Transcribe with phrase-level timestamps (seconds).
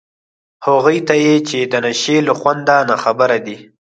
[0.65, 1.15] هغو ته
[1.47, 3.57] چي د نشې له خونده ناخبر دي